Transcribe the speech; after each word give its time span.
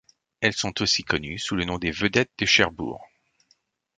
Elles 0.39 0.53
sont 0.55 0.81
aussi 0.81 1.03
connues 1.03 1.37
sous 1.37 1.55
le 1.55 1.63
nom 1.63 1.77
des 1.77 1.91
vedettes 1.91 2.31
de 2.39 2.47
Cherbourg. 2.47 3.05